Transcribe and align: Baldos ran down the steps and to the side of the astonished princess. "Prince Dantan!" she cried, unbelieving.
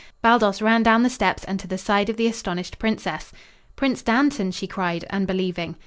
Baldos 0.23 0.63
ran 0.63 0.81
down 0.81 1.03
the 1.03 1.11
steps 1.11 1.43
and 1.43 1.59
to 1.59 1.67
the 1.67 1.77
side 1.77 2.09
of 2.09 2.17
the 2.17 2.25
astonished 2.25 2.79
princess. 2.79 3.31
"Prince 3.75 4.01
Dantan!" 4.01 4.51
she 4.51 4.65
cried, 4.65 5.03
unbelieving. 5.11 5.75